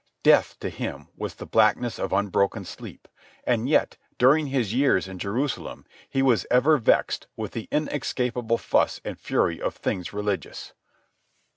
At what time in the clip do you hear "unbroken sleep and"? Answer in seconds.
2.11-3.69